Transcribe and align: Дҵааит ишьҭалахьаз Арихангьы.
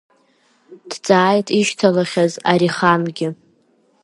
Дҵааит 0.89 1.47
ишьҭалахьаз 1.59 2.33
Арихангьы. 2.51 3.29